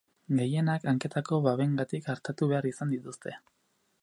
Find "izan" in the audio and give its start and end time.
2.75-2.97